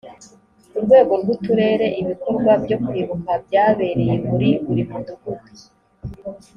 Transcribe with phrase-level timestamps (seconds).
[0.71, 5.51] ku rwego rw uturere ibikorwa byo kwibuka byabereye muri buri mudugudu